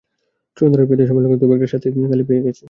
[0.57, 2.59] চূড়ান্ত রায় পেতে সময় লাগবে, তবে একটা শাস্তি কালই পেয়ে গেছেন।